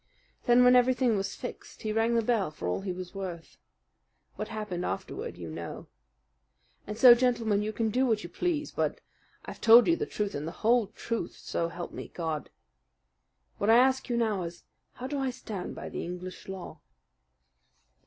Then, 0.47 0.63
when 0.63 0.75
everything 0.75 1.15
was 1.15 1.35
fixed, 1.35 1.83
he 1.83 1.93
rang 1.93 2.15
the 2.15 2.23
bell 2.23 2.49
for 2.49 2.67
all 2.67 2.81
he 2.81 2.91
was 2.91 3.13
worth. 3.13 3.57
What 4.35 4.47
happened 4.47 4.83
afterward 4.83 5.37
you 5.37 5.47
know. 5.51 5.89
And 6.87 6.97
so, 6.97 7.13
gentlemen, 7.13 7.61
you 7.61 7.71
can 7.71 7.91
do 7.91 8.07
what 8.07 8.23
you 8.23 8.29
please; 8.31 8.71
but 8.71 8.99
I've 9.45 9.61
told 9.61 9.85
you 9.85 9.95
the 9.95 10.07
truth 10.07 10.33
and 10.33 10.47
the 10.47 10.65
whole 10.65 10.87
truth, 10.87 11.35
so 11.37 11.67
help 11.69 11.91
me 11.91 12.07
God! 12.07 12.49
What 13.59 13.69
I 13.69 13.77
ask 13.77 14.09
you 14.09 14.17
now 14.17 14.41
is 14.41 14.63
how 14.93 15.05
do 15.05 15.19
I 15.19 15.29
stand 15.29 15.75
by 15.75 15.87
the 15.87 16.03
English 16.03 16.47
law?" 16.47 16.81